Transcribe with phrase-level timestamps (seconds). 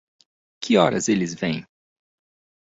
[0.59, 1.63] Que horas eles vêm?